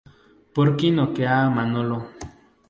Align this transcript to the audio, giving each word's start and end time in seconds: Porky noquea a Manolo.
Porky 0.53 0.87
noquea 0.95 1.35
a 1.45 1.53
Manolo. 1.57 1.99